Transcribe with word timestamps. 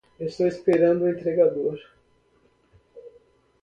Estou 0.27 0.47
esperando 0.49 1.01
o 1.03 1.09
entregador. 1.13 1.77